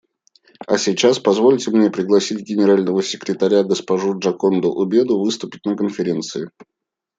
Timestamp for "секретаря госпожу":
3.03-4.17